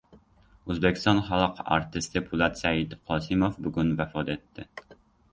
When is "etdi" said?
4.37-4.67